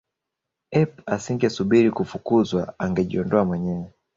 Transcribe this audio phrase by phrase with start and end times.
[0.81, 3.89] ep asingesubiri kufukuzwa angejiondoa mwenyewe